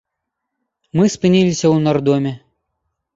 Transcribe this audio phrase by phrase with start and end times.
[0.99, 2.33] Мы спыніліся ў нардоме.